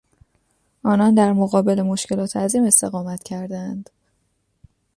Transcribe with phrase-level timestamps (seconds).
[0.83, 3.89] آنان در مقابل مشکلات عظیم استقامت کردند.